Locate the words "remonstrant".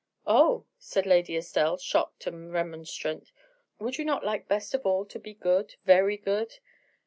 2.51-3.31